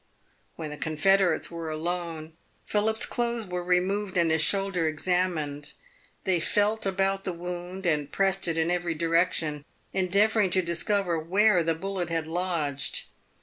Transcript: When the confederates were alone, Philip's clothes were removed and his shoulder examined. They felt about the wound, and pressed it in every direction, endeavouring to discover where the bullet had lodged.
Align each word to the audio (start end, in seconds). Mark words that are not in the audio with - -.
When 0.55 0.71
the 0.71 0.77
confederates 0.77 1.51
were 1.51 1.69
alone, 1.69 2.33
Philip's 2.65 3.05
clothes 3.05 3.45
were 3.45 3.63
removed 3.63 4.17
and 4.17 4.31
his 4.31 4.41
shoulder 4.41 4.87
examined. 4.87 5.73
They 6.23 6.39
felt 6.39 6.87
about 6.87 7.23
the 7.23 7.33
wound, 7.33 7.85
and 7.85 8.11
pressed 8.11 8.47
it 8.47 8.57
in 8.57 8.71
every 8.71 8.95
direction, 8.95 9.63
endeavouring 9.93 10.49
to 10.49 10.63
discover 10.63 11.19
where 11.19 11.61
the 11.61 11.75
bullet 11.75 12.09
had 12.09 12.25
lodged. 12.25 13.03